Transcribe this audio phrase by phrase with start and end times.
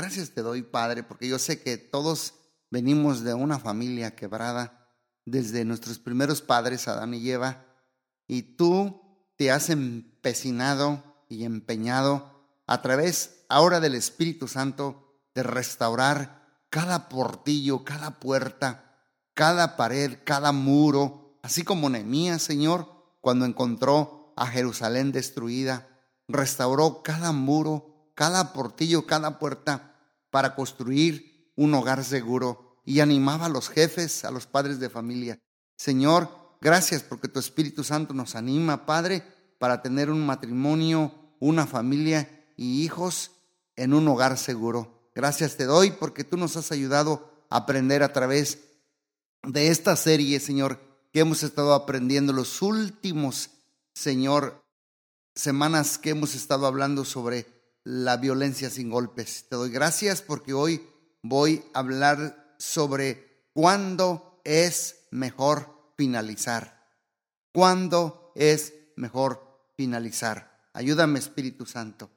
[0.00, 2.32] Gracias te doy, Padre, porque yo sé que todos
[2.70, 4.88] venimos de una familia quebrada
[5.26, 7.66] desde nuestros primeros padres, Adán y Eva,
[8.26, 9.02] y tú
[9.36, 17.84] te has empecinado y empeñado a través ahora del Espíritu Santo de restaurar cada portillo,
[17.84, 18.96] cada puerta,
[19.34, 22.88] cada pared, cada muro, así como Nehemías, Señor,
[23.20, 25.88] cuando encontró a Jerusalén destruida,
[26.26, 29.88] restauró cada muro, cada portillo, cada puerta
[30.30, 35.38] para construir un hogar seguro y animaba a los jefes, a los padres de familia.
[35.76, 39.22] Señor, gracias porque tu Espíritu Santo nos anima, Padre,
[39.58, 43.32] para tener un matrimonio, una familia y hijos
[43.76, 45.10] en un hogar seguro.
[45.14, 48.58] Gracias te doy porque tú nos has ayudado a aprender a través
[49.42, 50.78] de esta serie, Señor,
[51.12, 53.50] que hemos estado aprendiendo los últimos,
[53.94, 54.62] Señor,
[55.34, 59.46] semanas que hemos estado hablando sobre la violencia sin golpes.
[59.48, 60.86] Te doy gracias porque hoy
[61.22, 66.86] voy a hablar sobre cuándo es mejor finalizar.
[67.52, 70.68] ¿Cuándo es mejor finalizar?
[70.72, 72.10] Ayúdame, Espíritu Santo.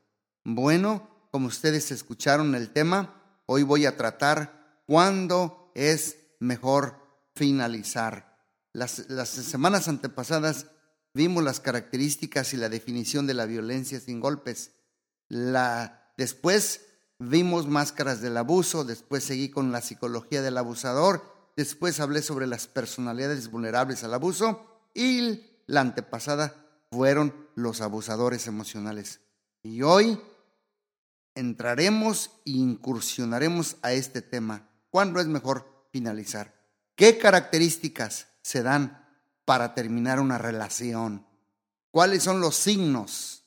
[0.44, 6.98] Bueno, como ustedes escucharon el tema, hoy voy a tratar cuándo es mejor
[7.36, 8.38] finalizar.
[8.74, 10.68] Las, las semanas antepasadas
[11.14, 14.72] vimos las características y la definición de la violencia sin golpes.
[15.30, 16.82] La, después
[17.20, 21.24] vimos máscaras del abuso, después seguí con la psicología del abusador,
[21.56, 26.56] después hablé sobre las personalidades vulnerables al abuso y la antepasada
[26.92, 29.22] fueron los abusadores emocionales.
[29.64, 30.20] Y hoy
[31.36, 34.70] entraremos e incursionaremos a este tema.
[34.90, 36.54] ¿Cuándo es mejor finalizar?
[36.96, 39.08] ¿Qué características se dan
[39.46, 41.26] para terminar una relación?
[41.92, 43.46] ¿Cuáles son los signos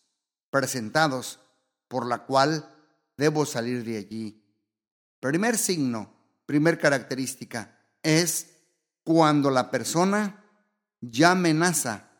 [0.50, 1.40] presentados
[1.88, 2.74] por la cual
[3.16, 4.42] debo salir de allí?
[5.20, 6.12] Primer signo,
[6.46, 8.56] primer característica, es
[9.04, 10.44] cuando la persona
[11.00, 12.10] ya amenaza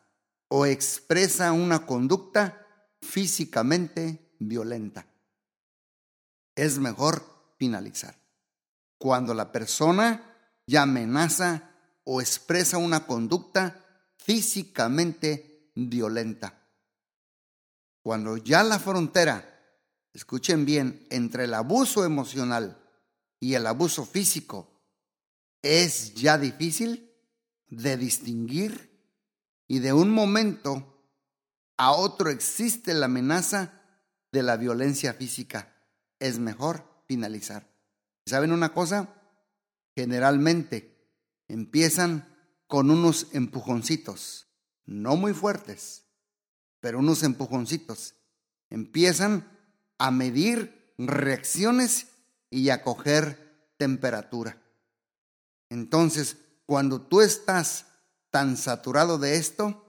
[0.49, 2.67] o expresa una conducta
[3.01, 5.07] físicamente violenta.
[6.55, 7.23] Es mejor
[7.59, 8.17] finalizar.
[8.99, 10.37] Cuando la persona
[10.67, 11.71] ya amenaza
[12.05, 13.85] o expresa una conducta
[14.17, 16.63] físicamente violenta.
[18.03, 19.56] Cuando ya la frontera,
[20.17, 22.83] escuchen bien, entre el abuso emocional
[23.39, 24.81] y el abuso físico
[25.63, 27.13] es ya difícil
[27.69, 28.91] de distinguir
[29.69, 31.05] y de un momento
[31.77, 33.83] a otro existe la amenaza
[34.33, 35.77] de la violencia física,
[36.19, 37.69] es mejor finalizar.
[38.25, 39.13] ¿Saben una cosa?
[39.97, 40.95] generalmente
[41.49, 42.29] empiezan
[42.67, 44.47] con unos empujoncitos,
[44.85, 46.05] no muy fuertes,
[46.81, 48.15] pero unos empujoncitos.
[48.69, 49.56] Empiezan
[49.99, 52.09] a medir reacciones
[52.51, 54.63] y a coger temperatura.
[55.69, 57.87] Entonces, cuando tú estás
[58.31, 59.83] tan saturado de esto,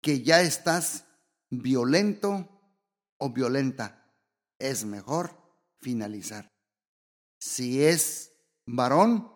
[0.00, 1.04] que ya estás
[1.50, 2.48] violento
[3.18, 4.14] o violenta,
[4.58, 5.36] es mejor
[5.78, 6.52] finalizar.
[7.40, 8.32] Si es
[8.66, 9.32] varón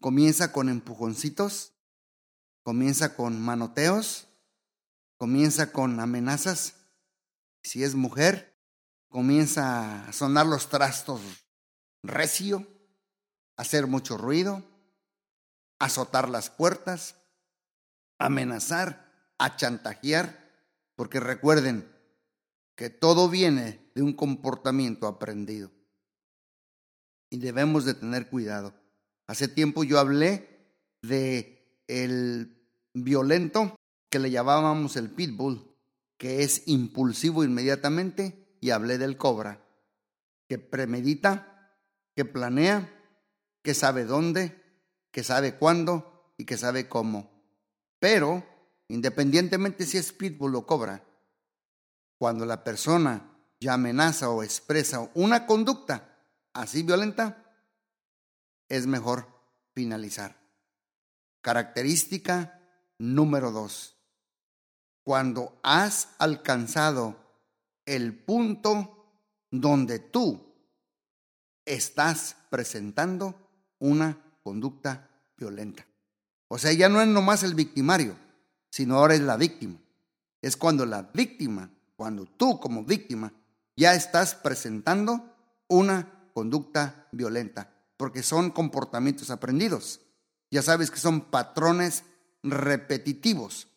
[0.00, 1.72] comienza con empujoncitos,
[2.62, 4.28] comienza con manoteos,
[5.16, 6.74] comienza con amenazas.
[7.62, 8.53] Si es mujer,
[9.14, 11.20] comienza a sonar los trastos
[12.02, 12.66] recio,
[13.56, 14.64] hacer mucho ruido,
[15.78, 17.14] azotar las puertas,
[18.18, 20.50] amenazar, a chantajear,
[20.96, 21.88] porque recuerden
[22.74, 25.70] que todo viene de un comportamiento aprendido
[27.30, 28.74] y debemos de tener cuidado.
[29.28, 33.76] Hace tiempo yo hablé de el violento
[34.10, 35.72] que le llamábamos el pitbull,
[36.18, 39.62] que es impulsivo inmediatamente, y hablé del cobra,
[40.48, 41.76] que premedita,
[42.16, 42.98] que planea,
[43.62, 44.58] que sabe dónde,
[45.10, 47.30] que sabe cuándo y que sabe cómo.
[47.98, 48.42] Pero,
[48.88, 51.04] independientemente si es pitbull o cobra,
[52.16, 56.16] cuando la persona ya amenaza o expresa una conducta
[56.54, 57.44] así violenta,
[58.70, 59.28] es mejor
[59.74, 60.40] finalizar.
[61.42, 62.62] Característica
[62.96, 63.98] número dos.
[65.02, 67.23] Cuando has alcanzado
[67.86, 68.94] el punto
[69.50, 70.54] donde tú
[71.64, 73.34] estás presentando
[73.78, 75.86] una conducta violenta.
[76.48, 78.16] O sea, ya no es nomás el victimario,
[78.70, 79.78] sino ahora es la víctima.
[80.42, 83.32] Es cuando la víctima, cuando tú como víctima,
[83.76, 85.34] ya estás presentando
[85.68, 90.00] una conducta violenta, porque son comportamientos aprendidos.
[90.50, 92.04] Ya sabes que son patrones
[92.42, 93.68] repetitivos.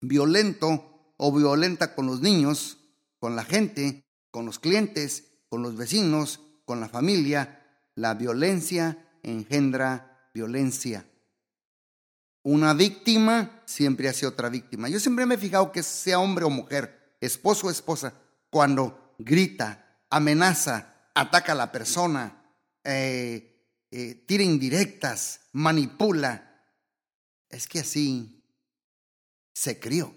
[0.00, 2.78] Violento o violenta con los niños,
[3.24, 7.88] con la gente, con los clientes, con los vecinos, con la familia.
[7.94, 11.06] La violencia engendra violencia.
[12.42, 14.90] Una víctima siempre hace otra víctima.
[14.90, 18.12] Yo siempre me he fijado que sea hombre o mujer, esposo o esposa,
[18.50, 22.44] cuando grita, amenaza, ataca a la persona,
[22.84, 26.62] eh, eh, tira indirectas, manipula.
[27.48, 28.44] Es que así
[29.54, 30.14] se crió.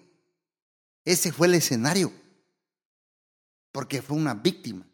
[1.06, 2.27] Ese fue el escenario.
[3.78, 4.88] Porque fue una víctima.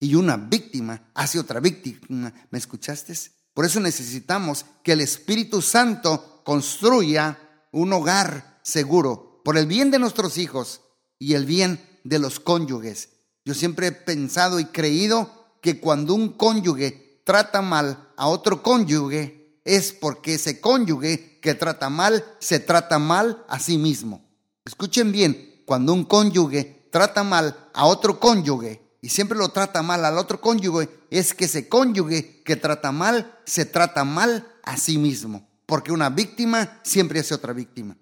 [0.00, 2.32] Y una víctima hace otra víctima.
[2.48, 3.12] ¿Me escuchaste?
[3.52, 7.38] Por eso necesitamos que el Espíritu Santo construya
[7.70, 10.80] un hogar seguro por el bien de nuestros hijos
[11.18, 13.10] y el bien de los cónyuges.
[13.44, 19.60] Yo siempre he pensado y creído que cuando un cónyuge trata mal a otro cónyuge
[19.66, 24.24] es porque ese cónyuge que trata mal se trata mal a sí mismo.
[24.64, 30.04] Escuchen bien, cuando un cónyuge trata mal a otro cónyuge y siempre lo trata mal
[30.04, 34.96] al otro cónyuge, es que ese cónyuge que trata mal se trata mal a sí
[34.96, 35.44] mismo.
[35.66, 37.96] Porque una víctima siempre hace otra víctima.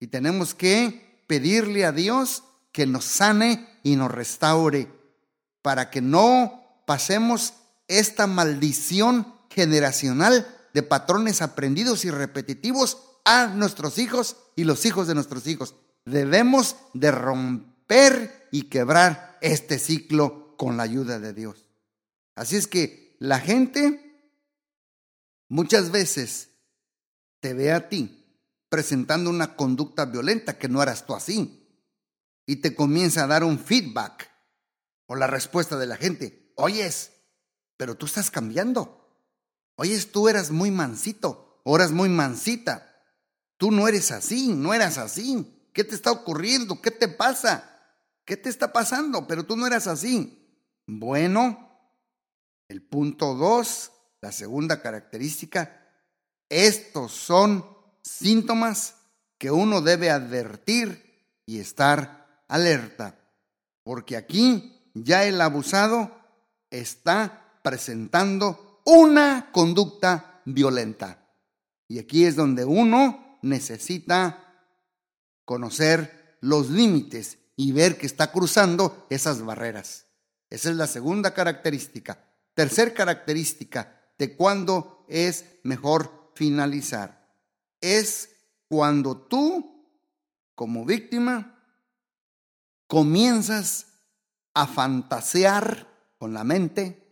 [0.00, 2.42] Y tenemos que pedirle a Dios
[2.72, 4.88] que nos sane y nos restaure
[5.62, 7.52] para que no pasemos
[7.86, 15.14] esta maldición generacional de patrones aprendidos y repetitivos a nuestros hijos y los hijos de
[15.14, 15.76] nuestros hijos.
[16.04, 17.71] Debemos de romper
[18.50, 21.66] y quebrar este ciclo con la ayuda de Dios.
[22.34, 24.32] Así es que la gente
[25.48, 26.48] muchas veces
[27.40, 31.68] te ve a ti presentando una conducta violenta que no eras tú así
[32.46, 34.30] y te comienza a dar un feedback
[35.06, 37.12] o la respuesta de la gente, oyes,
[37.76, 39.02] pero tú estás cambiando.
[39.74, 42.88] Oyes, tú eras muy mansito, o eras muy mansita.
[43.56, 45.68] Tú no eres así, no eras así.
[45.72, 46.80] ¿Qué te está ocurriendo?
[46.80, 47.71] ¿Qué te pasa?
[48.24, 49.26] ¿Qué te está pasando?
[49.26, 50.38] Pero tú no eras así.
[50.86, 51.68] Bueno,
[52.68, 55.82] el punto dos, la segunda característica,
[56.48, 57.66] estos son
[58.02, 58.96] síntomas
[59.38, 63.18] que uno debe advertir y estar alerta,
[63.82, 66.16] porque aquí ya el abusado
[66.70, 71.26] está presentando una conducta violenta.
[71.88, 74.66] Y aquí es donde uno necesita
[75.44, 80.06] conocer los límites y ver que está cruzando esas barreras.
[80.50, 82.24] Esa es la segunda característica.
[82.54, 87.34] Tercer característica de cuándo es mejor finalizar.
[87.80, 88.30] Es
[88.68, 89.86] cuando tú,
[90.54, 91.58] como víctima,
[92.86, 93.86] comienzas
[94.54, 95.88] a fantasear
[96.18, 97.02] con la mente,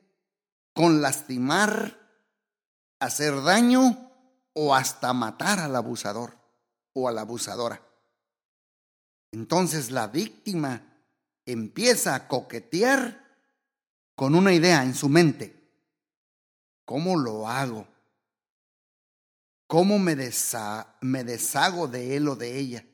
[0.75, 1.99] con lastimar,
[2.99, 4.11] hacer daño
[4.53, 6.37] o hasta matar al abusador
[6.93, 7.90] o a la abusadora.
[9.33, 10.83] Entonces la víctima
[11.47, 13.21] empieza a coquetear
[14.15, 15.57] con una idea en su mente.
[16.85, 17.87] ¿Cómo lo hago?
[19.67, 22.85] ¿Cómo me, deshago de él o de ella?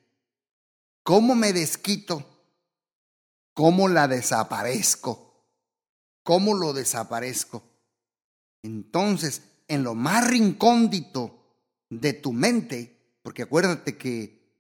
[1.03, 2.23] ¿Cómo me desquito?
[3.55, 5.43] ¿Cómo la desaparezco?
[6.23, 7.63] ¿Cómo lo desaparezco?
[8.63, 11.39] Entonces, en lo más rincóndito
[11.89, 14.53] de tu mente, porque acuérdate que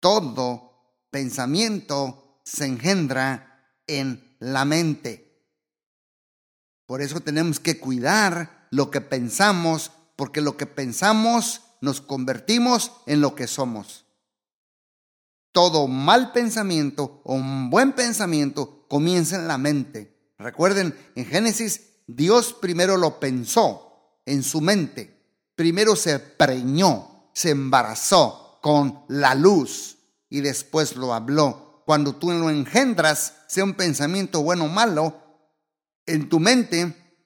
[0.00, 0.73] todo
[1.14, 5.46] pensamiento se engendra en la mente.
[6.86, 13.20] Por eso tenemos que cuidar lo que pensamos, porque lo que pensamos nos convertimos en
[13.20, 14.04] lo que somos
[15.52, 20.32] todo mal pensamiento o un buen pensamiento comienza en la mente.
[20.36, 25.16] Recuerden, en Génesis Dios primero lo pensó en su mente.
[25.54, 29.93] Primero se preñó, se embarazó con la luz
[30.34, 31.84] y después lo habló.
[31.86, 35.22] Cuando tú lo engendras, sea un pensamiento bueno o malo,
[36.06, 37.22] en tu mente,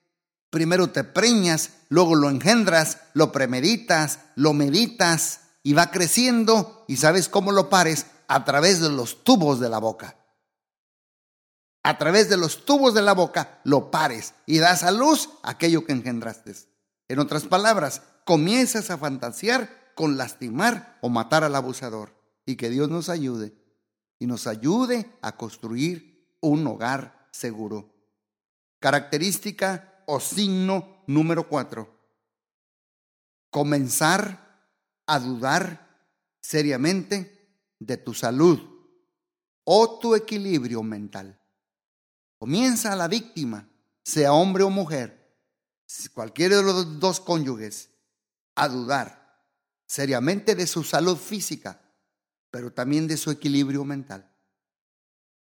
[0.50, 7.30] primero te preñas, luego lo engendras, lo premeditas, lo meditas y va creciendo y sabes
[7.30, 10.18] cómo lo pares a través de los tubos de la boca.
[11.82, 15.86] A través de los tubos de la boca lo pares y das a luz aquello
[15.86, 16.54] que engendraste.
[17.08, 22.17] En otras palabras, comienzas a fantasear con lastimar o matar al abusador.
[22.48, 23.52] Y que Dios nos ayude
[24.18, 27.94] y nos ayude a construir un hogar seguro.
[28.80, 31.94] Característica o signo número cuatro.
[33.50, 34.66] Comenzar
[35.06, 36.06] a dudar
[36.40, 38.58] seriamente de tu salud
[39.64, 41.38] o tu equilibrio mental.
[42.38, 43.68] Comienza la víctima,
[44.02, 45.36] sea hombre o mujer,
[46.14, 47.90] cualquiera de los dos cónyuges,
[48.54, 49.44] a dudar
[49.86, 51.82] seriamente de su salud física,
[52.50, 54.30] pero también de su equilibrio mental.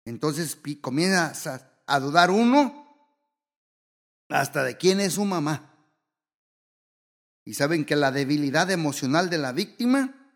[0.05, 2.85] Entonces comienza a dudar uno
[4.29, 5.71] hasta de quién es su mamá.
[7.43, 10.33] Y saben que la debilidad emocional de la víctima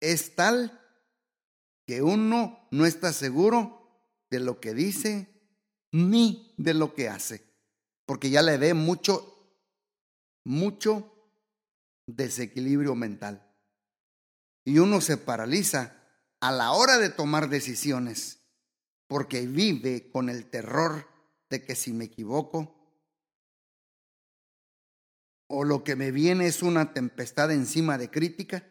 [0.00, 0.80] es tal
[1.86, 3.80] que uno no está seguro
[4.30, 5.28] de lo que dice
[5.92, 7.42] ni de lo que hace,
[8.06, 9.52] porque ya le ve mucho,
[10.44, 11.12] mucho
[12.06, 13.49] desequilibrio mental.
[14.70, 15.96] Y uno se paraliza
[16.38, 18.38] a la hora de tomar decisiones,
[19.08, 21.08] porque vive con el terror
[21.48, 22.72] de que si me equivoco,
[25.48, 28.64] o lo que me viene es una tempestad encima de crítica.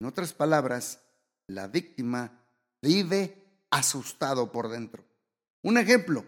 [0.00, 0.98] En otras palabras,
[1.46, 2.44] la víctima
[2.82, 5.04] vive asustado por dentro.
[5.62, 6.26] Un ejemplo,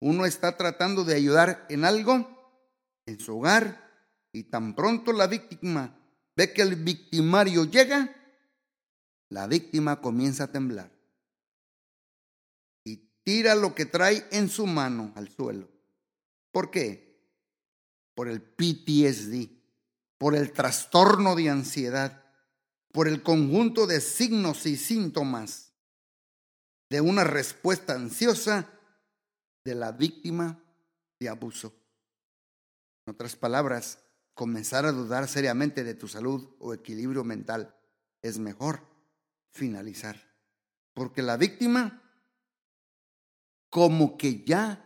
[0.00, 2.64] uno está tratando de ayudar en algo
[3.04, 3.92] en su hogar
[4.32, 6.00] y tan pronto la víctima
[6.36, 8.14] ve que el victimario llega,
[9.30, 10.90] la víctima comienza a temblar
[12.84, 15.68] y tira lo que trae en su mano al suelo.
[16.52, 17.06] ¿Por qué?
[18.16, 19.50] por el PTSD,
[20.16, 22.24] por el trastorno de ansiedad,
[22.90, 25.74] por el conjunto de signos y síntomas
[26.88, 28.70] de una respuesta ansiosa
[29.66, 30.58] de la víctima
[31.20, 31.74] de abuso.
[33.06, 33.98] En otras palabras,
[34.36, 37.74] comenzar a dudar seriamente de tu salud o equilibrio mental
[38.20, 38.86] es mejor
[39.50, 40.36] finalizar.
[40.92, 42.02] Porque la víctima
[43.70, 44.84] como que ya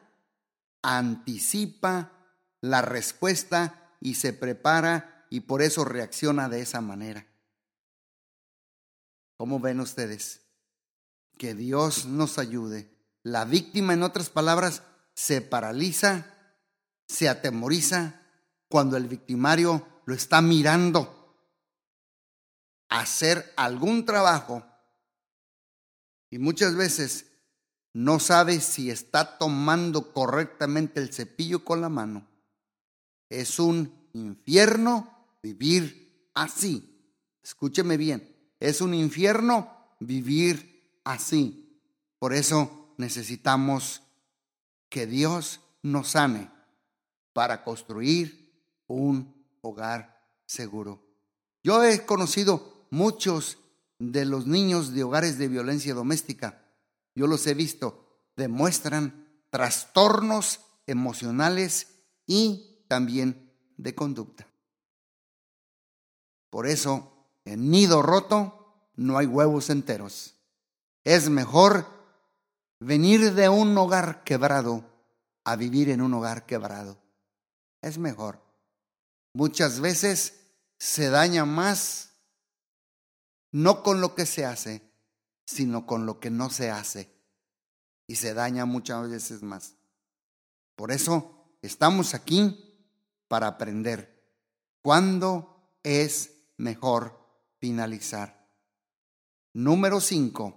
[0.83, 2.13] anticipa
[2.61, 7.27] la respuesta y se prepara y por eso reacciona de esa manera.
[9.37, 10.43] ¿Cómo ven ustedes?
[11.37, 12.89] Que Dios nos ayude.
[13.25, 16.37] La víctima, en otras palabras, se paraliza,
[17.09, 18.20] se atemoriza
[18.71, 21.37] cuando el victimario lo está mirando
[22.89, 24.65] hacer algún trabajo
[26.31, 27.27] y muchas veces
[27.93, 32.31] no sabe si está tomando correctamente el cepillo con la mano
[33.31, 35.09] es un infierno
[35.43, 37.01] vivir así.
[37.43, 41.81] Escúcheme bien, es un infierno vivir así.
[42.19, 44.03] Por eso necesitamos
[44.91, 46.51] que Dios nos sane
[47.33, 48.40] para construir
[48.95, 51.03] un hogar seguro.
[51.63, 53.59] Yo he conocido muchos
[53.99, 56.65] de los niños de hogares de violencia doméstica.
[57.15, 58.07] Yo los he visto.
[58.37, 61.89] Demuestran trastornos emocionales
[62.27, 64.49] y también de conducta.
[66.49, 67.13] Por eso,
[67.45, 70.35] en nido roto no hay huevos enteros.
[71.05, 71.87] Es mejor
[72.81, 74.85] venir de un hogar quebrado
[75.45, 76.99] a vivir en un hogar quebrado.
[77.83, 78.50] Es mejor.
[79.33, 80.41] Muchas veces
[80.79, 82.11] se daña más
[83.53, 84.83] no con lo que se hace,
[85.45, 87.11] sino con lo que no se hace.
[88.07, 89.75] Y se daña muchas veces más.
[90.75, 92.89] Por eso estamos aquí
[93.29, 94.21] para aprender
[94.83, 97.19] cuándo es mejor
[97.59, 98.49] finalizar.
[99.53, 100.57] Número 5.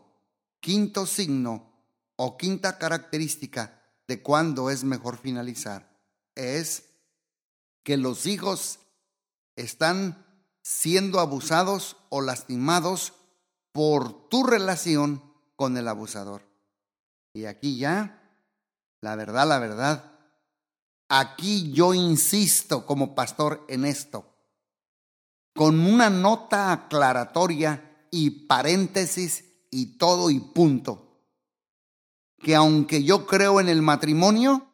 [0.59, 1.73] Quinto signo
[2.15, 5.99] o quinta característica de cuándo es mejor finalizar
[6.35, 6.92] es
[7.83, 8.79] que los hijos
[9.55, 10.25] están
[10.61, 13.13] siendo abusados o lastimados
[13.71, 15.21] por tu relación
[15.55, 16.41] con el abusador.
[17.33, 18.21] Y aquí ya,
[19.01, 20.13] la verdad, la verdad,
[21.15, 24.25] Aquí yo insisto como pastor en esto,
[25.53, 31.21] con una nota aclaratoria y paréntesis y todo y punto,
[32.39, 34.71] que aunque yo creo en el matrimonio,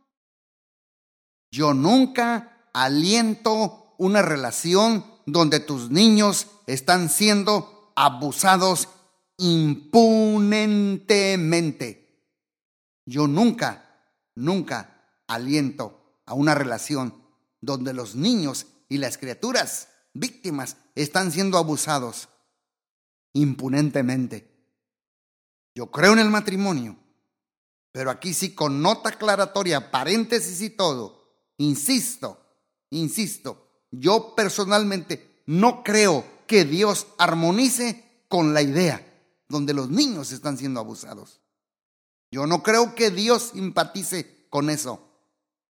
[1.51, 8.87] yo nunca aliento una relación donde tus niños están siendo abusados
[9.37, 12.29] impunentemente.
[13.05, 13.85] Yo nunca,
[14.35, 17.13] nunca aliento a una relación
[17.61, 22.29] donde los niños y las criaturas víctimas están siendo abusados
[23.33, 24.49] impunentemente.
[25.75, 26.97] Yo creo en el matrimonio,
[27.91, 31.21] pero aquí sí con nota aclaratoria, paréntesis y todo,
[31.57, 32.39] insisto,
[32.89, 39.05] insisto, yo personalmente no creo que Dios armonice con la idea
[39.47, 41.41] donde los niños están siendo abusados.
[42.31, 45.09] Yo no creo que Dios simpatice con eso.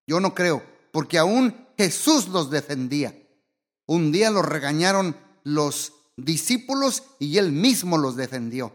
[0.06, 0.62] Yo no creo,
[0.92, 3.16] porque aún Jesús los defendía.
[3.86, 8.74] Un día los regañaron los discípulos y él mismo los defendió.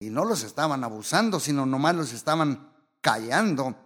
[0.00, 3.76] Y no los estaban abusando, sino nomás los estaban callando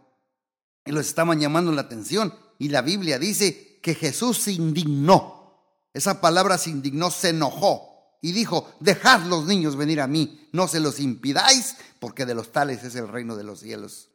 [0.87, 2.33] y los estaban llamando la atención.
[2.59, 5.37] Y la Biblia dice que Jesús se indignó.
[5.93, 10.69] Esa palabra se indignó, se enojó y dijo, dejad los niños venir a mí, no
[10.69, 14.11] se los impidáis, porque de los tales es el reino de los cielos.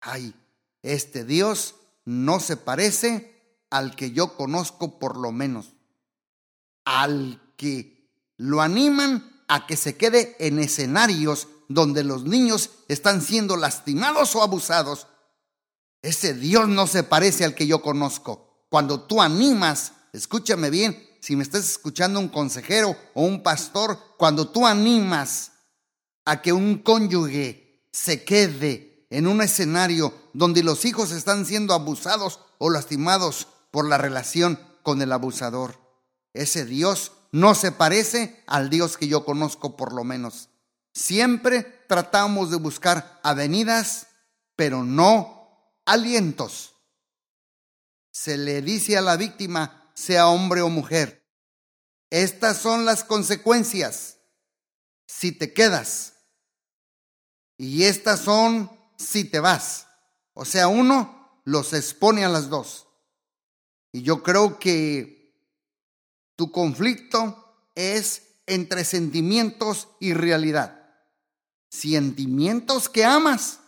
[0.00, 0.34] Ay,
[0.82, 5.74] este Dios no se parece al que yo conozco por lo menos,
[6.84, 13.56] al que lo animan a que se quede en escenarios donde los niños están siendo
[13.56, 15.06] lastimados o abusados.
[16.02, 18.64] Ese Dios no se parece al que yo conozco.
[18.68, 24.48] Cuando tú animas, escúchame bien, si me estás escuchando un consejero o un pastor, cuando
[24.48, 25.52] tú animas
[26.24, 32.40] a que un cónyuge se quede en un escenario donde los hijos están siendo abusados
[32.58, 35.80] o lastimados por la relación con el abusador,
[36.34, 40.50] ese Dios no se parece al Dios que yo conozco por lo menos.
[40.92, 44.08] Siempre tratamos de buscar avenidas,
[44.56, 45.37] pero no
[45.88, 46.74] alientos.
[48.10, 51.26] Se le dice a la víctima, sea hombre o mujer,
[52.10, 54.18] estas son las consecuencias
[55.06, 56.14] si te quedas.
[57.56, 59.86] Y estas son si te vas.
[60.34, 62.86] O sea, uno los expone a las dos.
[63.92, 65.34] Y yo creo que
[66.36, 70.74] tu conflicto es entre sentimientos y realidad.
[71.70, 73.60] Sentimientos que amas,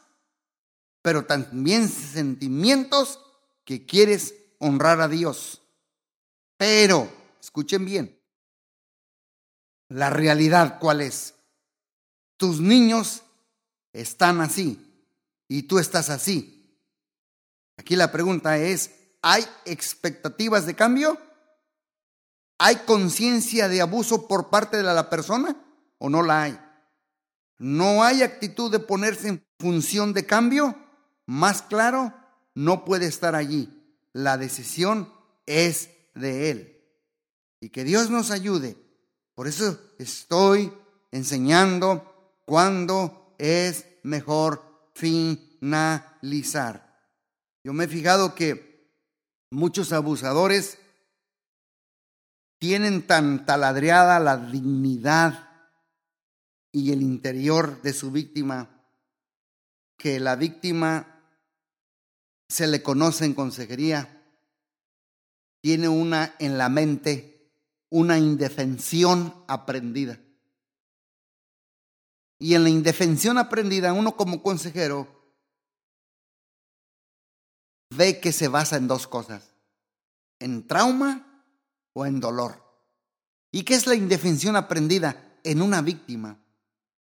[1.02, 3.20] pero también sentimientos
[3.64, 5.62] que quieres honrar a Dios.
[6.56, 8.20] Pero, escuchen bien,
[9.88, 11.34] la realidad cuál es.
[12.36, 13.22] Tus niños
[13.92, 14.78] están así
[15.48, 16.78] y tú estás así.
[17.76, 18.90] Aquí la pregunta es,
[19.22, 21.18] ¿hay expectativas de cambio?
[22.58, 25.56] ¿Hay conciencia de abuso por parte de la persona
[25.98, 26.60] o no la hay?
[27.58, 30.76] ¿No hay actitud de ponerse en función de cambio?
[31.30, 32.12] Más claro,
[32.56, 33.68] no puede estar allí.
[34.12, 35.14] La decisión
[35.46, 36.84] es de Él.
[37.60, 38.76] Y que Dios nos ayude.
[39.36, 40.72] Por eso estoy
[41.12, 46.98] enseñando cuándo es mejor finalizar.
[47.62, 48.90] Yo me he fijado que
[49.52, 50.78] muchos abusadores
[52.58, 55.48] tienen tan taladreada la dignidad
[56.72, 58.68] y el interior de su víctima
[59.96, 61.18] que la víctima
[62.50, 64.24] se le conoce en consejería,
[65.60, 67.54] tiene una en la mente,
[67.90, 70.18] una indefensión aprendida.
[72.40, 75.06] Y en la indefensión aprendida, uno como consejero
[77.90, 79.54] ve que se basa en dos cosas,
[80.40, 81.44] en trauma
[81.92, 82.64] o en dolor.
[83.52, 86.42] ¿Y qué es la indefensión aprendida en una víctima?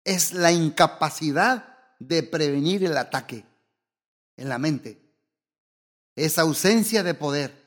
[0.04, 3.46] Es la incapacidad de prevenir el ataque
[4.36, 5.02] en la mente.
[6.14, 7.62] Es ausencia de poder.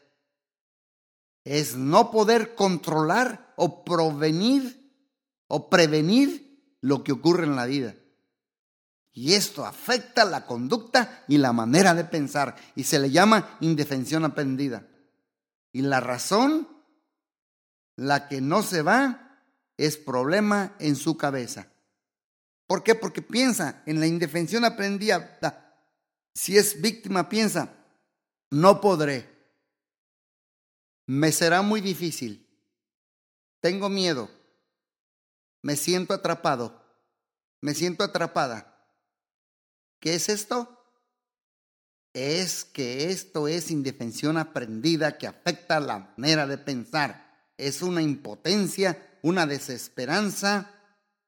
[1.43, 4.85] Es no poder controlar o provenir
[5.47, 7.95] o prevenir lo que ocurre en la vida.
[9.11, 14.25] Y esto afecta la conducta y la manera de pensar y se le llama indefensión
[14.25, 14.87] aprendida.
[15.71, 16.67] Y la razón
[17.95, 19.41] la que no se va
[19.77, 21.67] es problema en su cabeza.
[22.67, 22.95] ¿Por qué?
[22.95, 25.39] Porque piensa en la indefensión aprendida.
[26.33, 27.69] Si es víctima, piensa,
[28.55, 29.29] no podré.
[31.07, 32.47] Me será muy difícil.
[33.59, 34.29] Tengo miedo.
[35.61, 36.81] Me siento atrapado.
[37.59, 38.87] Me siento atrapada.
[39.99, 40.71] ¿Qué es esto?
[42.13, 49.17] Es que esto es indefensión aprendida que afecta la manera de pensar es una impotencia,
[49.21, 50.71] una desesperanza,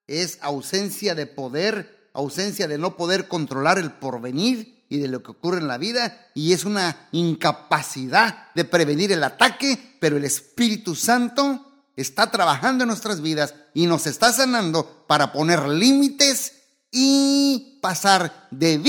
[0.07, 5.31] es ausencia de poder, ausencia de no poder controlar el porvenir y de lo que
[5.31, 10.95] ocurre en la vida, y es una incapacidad de prevenir el ataque, pero el Espíritu
[10.95, 16.53] Santo está trabajando en nuestras vidas y nos está sanando para poner límites
[16.91, 18.81] y pasar de,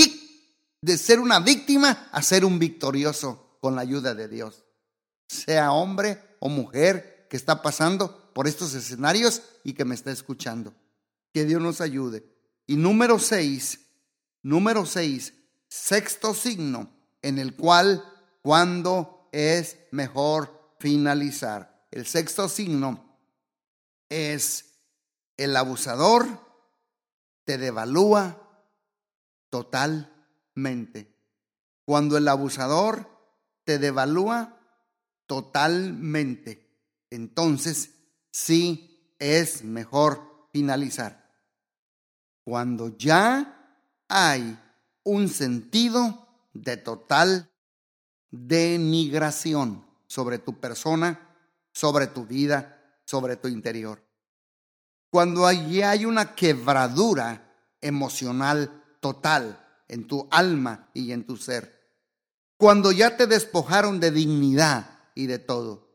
[0.81, 4.63] de ser una víctima a ser un victorioso con la ayuda de Dios.
[5.27, 10.73] Sea hombre o mujer, que está pasando por estos escenarios y que me está escuchando.
[11.33, 12.25] Que Dios nos ayude.
[12.65, 13.81] Y número seis,
[14.41, 15.33] número seis,
[15.69, 16.89] sexto signo
[17.21, 18.03] en el cual
[18.41, 21.85] cuando es mejor finalizar.
[21.91, 23.17] El sexto signo
[24.09, 24.65] es
[25.37, 26.27] el abusador
[27.45, 28.37] te devalúa
[29.49, 31.15] totalmente.
[31.85, 33.07] Cuando el abusador
[33.63, 34.57] te devalúa
[35.25, 36.69] totalmente
[37.09, 37.91] entonces
[38.31, 41.29] sí es mejor finalizar.
[42.43, 44.57] Cuando ya hay
[45.03, 47.51] un sentido de total
[48.31, 51.35] denigración sobre tu persona,
[51.71, 54.03] sobre tu vida, sobre tu interior.
[55.09, 61.77] Cuando allí hay una quebradura emocional total en tu alma y en tu ser.
[62.57, 65.87] cuando ya te despojaron de dignidad y de todo.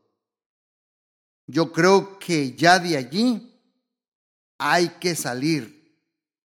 [1.45, 3.55] Yo creo que ya de allí
[4.57, 6.01] hay que salir,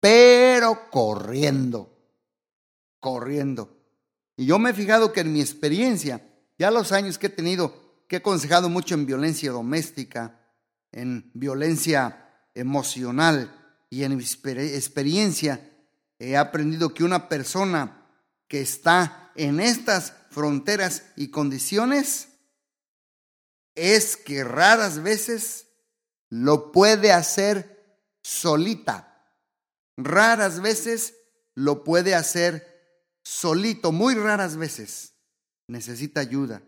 [0.00, 1.91] pero corriendo,
[3.02, 3.76] corriendo.
[4.36, 6.24] Y yo me he fijado que en mi experiencia,
[6.56, 10.40] ya los años que he tenido, que he aconsejado mucho en violencia doméstica,
[10.92, 15.68] en violencia emocional y en mi experiencia,
[16.20, 18.06] he aprendido que una persona
[18.46, 22.28] que está en estas fronteras y condiciones
[23.74, 25.66] es que raras veces
[26.28, 29.26] lo puede hacer solita.
[29.96, 31.14] Raras veces
[31.56, 32.71] lo puede hacer
[33.22, 35.12] solito, muy raras veces.
[35.68, 36.62] Necesita ayuda,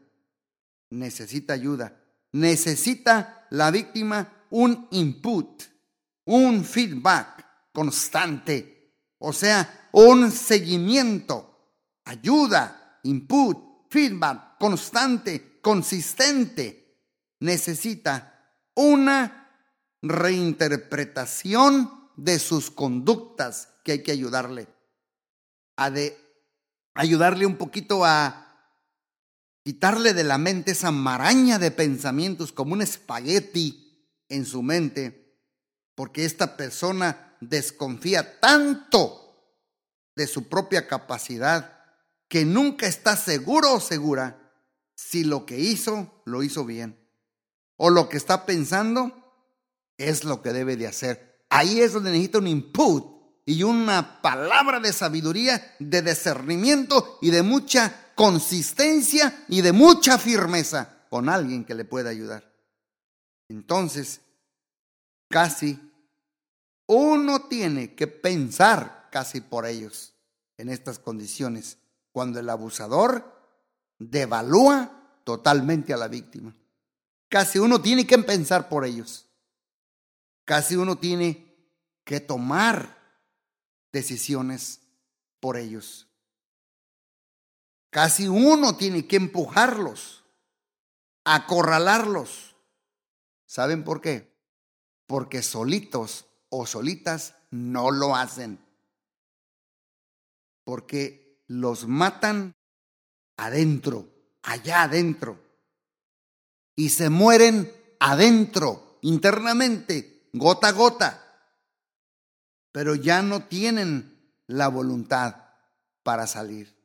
[0.91, 2.01] necesita ayuda.
[2.33, 5.63] Necesita la víctima un input,
[6.25, 11.71] un feedback constante, o sea, un seguimiento,
[12.05, 16.99] ayuda, input, feedback constante, consistente.
[17.39, 19.49] Necesita una
[20.03, 24.67] reinterpretación de sus conductas que hay que ayudarle
[25.77, 26.24] a de
[26.95, 28.41] ayudarle un poquito a
[29.65, 35.39] quitarle de la mente esa maraña de pensamientos como un espagueti en su mente,
[35.95, 39.21] porque esta persona desconfía tanto
[40.17, 41.81] de su propia capacidad
[42.29, 44.53] que nunca está seguro o segura
[44.95, 46.99] si lo que hizo lo hizo bien
[47.77, 49.13] o lo que está pensando
[49.99, 51.45] es lo que debe de hacer.
[51.49, 53.14] Ahí es donde necesita un input
[53.47, 61.05] y una palabra de sabiduría, de discernimiento y de mucha consistencia y de mucha firmeza
[61.11, 62.51] con alguien que le pueda ayudar.
[63.49, 64.21] Entonces,
[65.29, 65.79] casi
[66.87, 70.15] uno tiene que pensar casi por ellos
[70.57, 71.79] en estas condiciones,
[72.13, 73.33] cuando el abusador
[73.99, 76.55] devalúa totalmente a la víctima.
[77.29, 79.27] Casi uno tiene que pensar por ellos.
[80.45, 81.57] Casi uno tiene
[82.05, 83.04] que tomar
[83.95, 84.81] decisiones
[85.41, 86.09] por ellos.
[87.89, 90.25] Casi uno tiene que empujarlos,
[91.25, 92.57] acorralarlos.
[93.47, 94.37] ¿Saben por qué?
[95.07, 98.59] Porque solitos o solitas no lo hacen.
[100.65, 102.53] Porque los matan
[103.37, 104.09] adentro,
[104.43, 105.39] allá adentro.
[106.75, 111.24] Y se mueren adentro, internamente, gota a gota
[112.75, 115.37] pero ya no tienen la voluntad
[116.03, 116.77] para salir.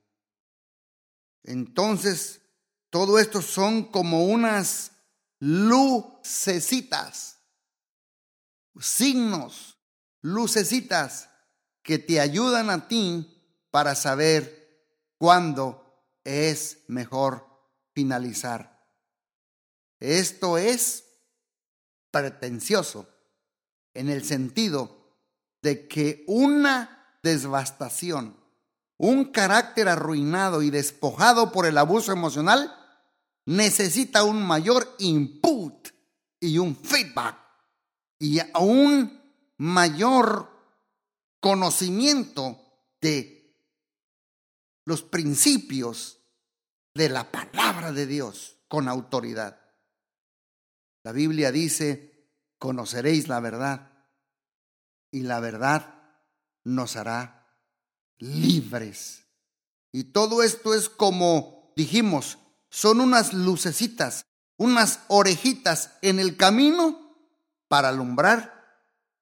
[1.42, 2.42] Entonces,
[2.92, 4.92] todo esto son como unas
[5.40, 7.40] lucecitas,
[8.80, 9.80] signos,
[10.22, 11.28] lucecitas
[11.82, 14.86] que te ayudan a ti para saber
[15.18, 17.48] cuándo es mejor
[17.94, 18.80] finalizar.
[20.00, 21.06] Esto es
[22.12, 23.10] pretencioso
[23.96, 24.99] en el sentido
[25.62, 28.38] de que una devastación,
[28.98, 32.76] un carácter arruinado y despojado por el abuso emocional,
[33.46, 35.90] necesita un mayor input
[36.40, 37.38] y un feedback
[38.20, 39.20] y un
[39.58, 40.50] mayor
[41.40, 42.60] conocimiento
[43.02, 43.56] de
[44.86, 46.20] los principios
[46.94, 49.60] de la palabra de Dios con autoridad.
[51.04, 53.99] La Biblia dice, conoceréis la verdad
[55.12, 55.96] y la verdad
[56.64, 57.48] nos hará
[58.18, 59.26] libres.
[59.92, 62.38] Y todo esto es como dijimos,
[62.70, 64.26] son unas lucecitas,
[64.58, 67.16] unas orejitas en el camino
[67.68, 68.60] para alumbrar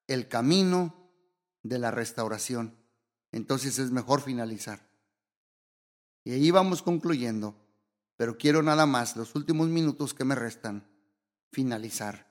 [0.08, 1.12] el camino
[1.63, 2.78] de la restauración.
[3.32, 4.88] Entonces es mejor finalizar.
[6.23, 7.56] Y ahí vamos concluyendo,
[8.17, 10.89] pero quiero nada más, los últimos minutos que me restan,
[11.52, 12.28] finalizar.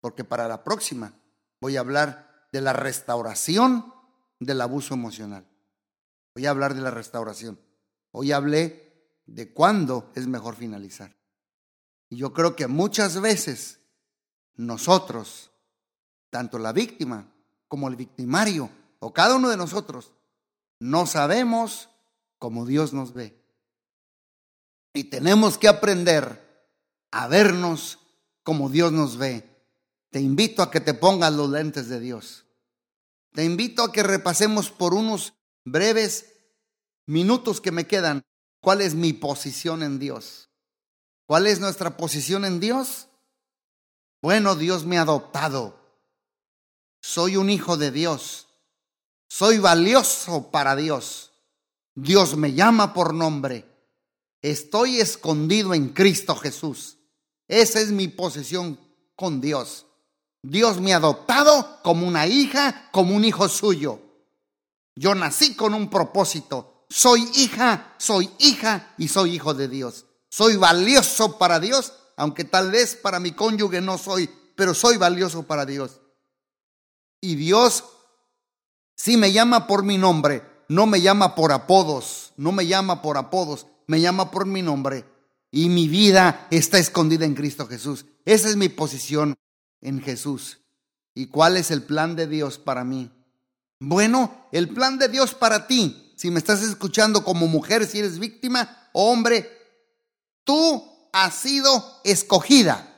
[0.00, 1.14] Porque para la próxima
[1.60, 3.92] voy a hablar de la restauración
[4.38, 5.44] del abuso emocional.
[6.36, 7.58] Voy a hablar de la restauración.
[8.12, 8.94] Hoy hablé
[9.26, 11.16] de cuándo es mejor finalizar.
[12.10, 13.80] Y yo creo que muchas veces
[14.54, 15.50] nosotros,
[16.30, 17.26] tanto la víctima
[17.66, 20.12] como el victimario, o cada uno de nosotros,
[20.78, 21.88] no sabemos
[22.38, 23.36] cómo Dios nos ve.
[24.92, 26.70] Y tenemos que aprender
[27.10, 27.98] a vernos
[28.44, 29.42] como Dios nos ve.
[30.10, 32.43] Te invito a que te pongas los lentes de Dios.
[33.34, 36.26] Te invito a que repasemos por unos breves
[37.06, 38.22] minutos que me quedan
[38.60, 40.50] cuál es mi posición en Dios.
[41.26, 43.08] ¿Cuál es nuestra posición en Dios?
[44.22, 45.76] Bueno, Dios me ha adoptado.
[47.02, 48.46] Soy un hijo de Dios.
[49.28, 51.32] Soy valioso para Dios.
[51.96, 53.64] Dios me llama por nombre.
[54.42, 56.98] Estoy escondido en Cristo Jesús.
[57.48, 58.78] Esa es mi posesión
[59.16, 59.86] con Dios.
[60.46, 63.98] Dios me ha adoptado como una hija, como un hijo suyo.
[64.94, 66.84] Yo nací con un propósito.
[66.90, 70.04] Soy hija, soy hija y soy hijo de Dios.
[70.28, 75.44] Soy valioso para Dios, aunque tal vez para mi cónyuge no soy, pero soy valioso
[75.44, 76.02] para Dios.
[77.22, 77.84] Y Dios
[78.94, 83.16] sí me llama por mi nombre, no me llama por apodos, no me llama por
[83.16, 85.06] apodos, me llama por mi nombre.
[85.50, 88.04] Y mi vida está escondida en Cristo Jesús.
[88.26, 89.34] Esa es mi posición
[89.84, 90.58] en Jesús.
[91.14, 93.12] ¿Y cuál es el plan de Dios para mí?
[93.78, 98.18] Bueno, el plan de Dios para ti, si me estás escuchando como mujer, si eres
[98.18, 99.50] víctima hombre,
[100.42, 102.90] tú has sido escogida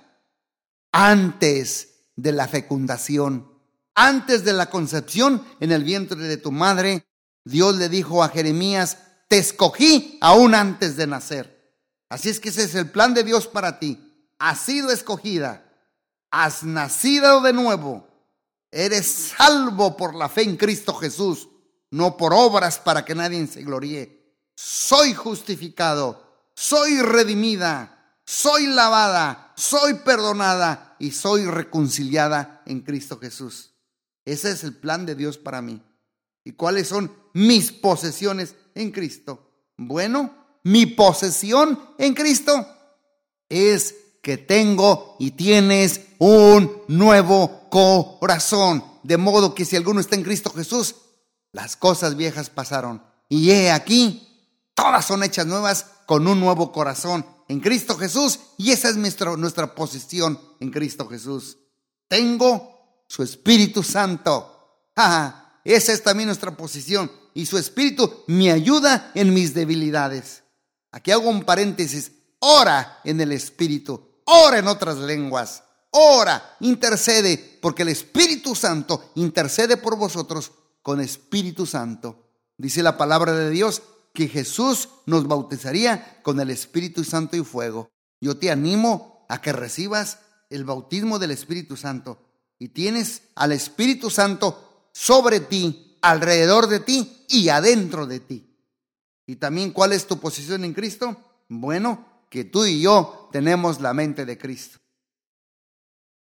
[0.93, 3.51] antes de la fecundación,
[3.95, 7.05] antes de la concepción en el vientre de tu madre.
[7.45, 11.75] Dios le dijo a Jeremías, te escogí aún antes de nacer.
[12.09, 14.01] Así es que ese es el plan de Dios para ti.
[14.39, 15.66] Has sido escogida,
[16.31, 18.07] has nacido de nuevo,
[18.71, 21.49] eres salvo por la fe en Cristo Jesús,
[21.91, 24.35] no por obras para que nadie se gloríe.
[24.55, 33.75] Soy justificado, soy redimida, soy lavada, soy perdonada y soy reconciliada en Cristo Jesús.
[34.25, 35.81] Ese es el plan de Dios para mí.
[36.45, 39.51] ¿Y cuáles son mis posesiones en Cristo?
[39.77, 40.35] Bueno,
[40.65, 42.67] mi posesión en Cristo
[43.49, 43.95] es
[44.27, 48.83] que tengo y tienes un nuevo corazón.
[49.05, 50.97] De modo que si alguno está en Cristo Jesús,
[51.53, 53.05] las cosas viejas pasaron.
[53.29, 58.41] Y he aquí, todas son hechas nuevas con un nuevo corazón en Cristo Jesús.
[58.59, 61.59] Y esa es nuestra, posición en Cristo Jesús.
[62.09, 64.91] Tengo su Espíritu Santo.
[65.63, 70.43] esa es también nuestra posición y su espíritu me ayuda en mis debilidades.
[70.91, 72.11] Aquí hago un paréntesis.
[72.39, 79.77] Ora en el espíritu, ora en otras lenguas, ora, intercede, porque el Espíritu Santo intercede
[79.77, 82.29] por vosotros con Espíritu Santo.
[82.59, 87.91] Dice la palabra de Dios que Jesús nos bautizaría con el Espíritu Santo y fuego.
[88.21, 90.19] Yo te animo a que recibas
[90.51, 92.19] el bautismo del Espíritu Santo
[92.59, 98.57] y tienes al Espíritu Santo sobre ti alrededor de ti y adentro de ti.
[99.27, 101.17] Y también, ¿cuál es tu posición en Cristo?
[101.49, 104.79] Bueno, que tú y yo tenemos la mente de Cristo.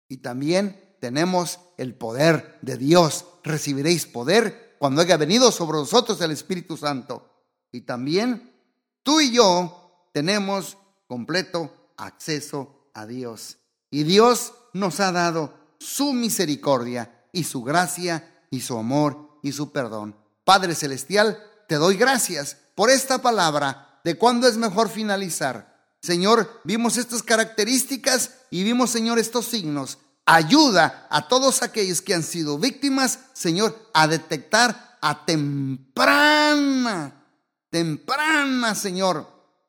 [0.08, 3.26] Y también tenemos el poder de Dios.
[3.44, 7.28] Recibiréis poder cuando haya venido sobre vosotros el Espíritu Santo.
[7.72, 8.54] Y también
[9.02, 13.58] tú y yo tenemos completo acceso a Dios.
[13.90, 19.72] Y Dios nos ha dado su misericordia y su gracia y su amor y su
[19.72, 20.16] perdón.
[20.44, 25.79] Padre Celestial, te doy gracias por esta palabra de cuándo es mejor finalizar.
[26.02, 30.00] Señor, vimos estas características y vimos, Señor, estos signos.
[30.26, 37.26] Ayuda a todos aquellos que han sido víctimas, Señor, a detectar a temprana,
[37.70, 39.28] temprana, Señor,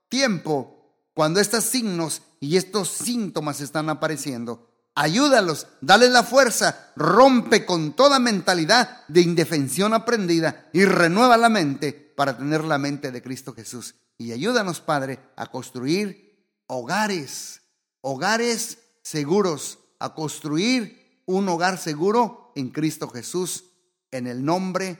[0.08, 7.94] tiempo, cuando estos signos y estos síntomas están apareciendo ayúdalos, dale la fuerza, rompe con
[7.94, 13.54] toda mentalidad de indefensión aprendida y renueva la mente para tener la mente de Cristo
[13.54, 13.94] Jesús.
[14.18, 17.62] Y ayúdanos, Padre, a construir hogares,
[18.02, 23.70] hogares seguros, a construir un hogar seguro en Cristo Jesús,
[24.10, 24.98] en el nombre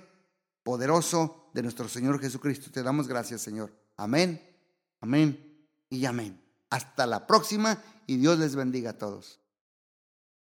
[0.63, 2.71] poderoso de nuestro Señor Jesucristo.
[2.71, 3.71] Te damos gracias, Señor.
[3.99, 4.43] Amén,
[5.03, 6.43] amén y amén.
[6.71, 9.40] Hasta la próxima y Dios les bendiga a todos.